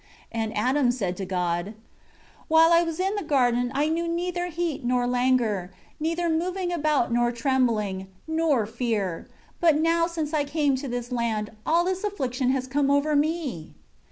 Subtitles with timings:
[0.31, 1.75] 3 And Adam said to God,
[2.47, 7.13] "While I was in the garden I knew neither heat, nor languor, neither moving about,
[7.13, 9.27] nor trembling, nor fear;
[9.59, 13.75] but now since I came to this land, all this affliction has come over me.